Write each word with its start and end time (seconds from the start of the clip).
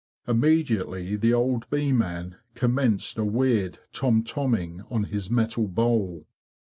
Immediately 0.27 1.15
the 1.15 1.31
old 1.31 1.69
bee 1.69 1.91
man 1.91 2.37
commenced 2.55 3.19
a 3.19 3.23
weird 3.23 3.77
tom 3.93 4.23
tomming 4.23 4.81
on 4.89 5.03
his 5.03 5.29
metal 5.29 5.67
bowl. 5.67 6.25